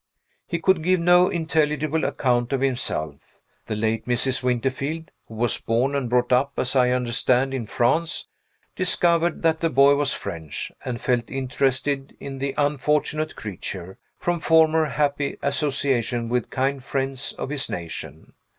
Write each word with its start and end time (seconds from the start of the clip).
He 0.47 0.57
could 0.57 0.81
give 0.81 0.99
no 0.99 1.29
intelligible 1.29 2.05
account 2.05 2.51
of 2.53 2.61
himself. 2.61 3.37
The 3.67 3.75
late 3.75 4.07
Mrs. 4.07 4.41
Winterfield 4.41 5.11
(who 5.27 5.35
was 5.35 5.59
born 5.61 5.93
and 5.93 6.09
brought 6.09 6.33
up, 6.33 6.53
as 6.57 6.75
I 6.75 6.89
understand, 6.89 7.53
in 7.53 7.67
France) 7.67 8.27
discovered 8.75 9.43
that 9.43 9.59
the 9.59 9.69
boy 9.69 9.93
was 9.93 10.15
French, 10.15 10.71
and 10.83 10.99
felt 10.99 11.29
interested 11.29 12.17
in 12.19 12.39
the 12.39 12.55
unfortunate 12.57 13.35
creature, 13.35 13.99
from 14.17 14.39
former 14.39 14.85
happy 14.87 15.37
association 15.43 16.29
with 16.29 16.49
kind 16.49 16.83
friends 16.83 17.33
of 17.33 17.51
his 17.51 17.69
nation. 17.69 18.33